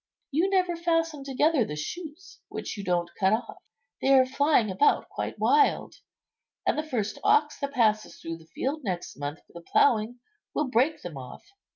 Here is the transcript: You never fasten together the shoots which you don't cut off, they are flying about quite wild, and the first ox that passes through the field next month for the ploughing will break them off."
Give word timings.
You 0.31 0.49
never 0.49 0.75
fasten 0.75 1.23
together 1.23 1.63
the 1.63 1.75
shoots 1.75 2.39
which 2.49 2.75
you 2.75 2.83
don't 2.83 3.13
cut 3.19 3.33
off, 3.33 3.61
they 4.01 4.11
are 4.15 4.25
flying 4.25 4.71
about 4.71 5.07
quite 5.09 5.37
wild, 5.37 5.97
and 6.65 6.75
the 6.75 6.81
first 6.81 7.19
ox 7.23 7.59
that 7.59 7.73
passes 7.73 8.17
through 8.17 8.37
the 8.37 8.47
field 8.47 8.83
next 8.83 9.15
month 9.15 9.41
for 9.45 9.53
the 9.53 9.61
ploughing 9.61 10.19
will 10.55 10.69
break 10.71 11.03
them 11.03 11.17
off." 11.19 11.45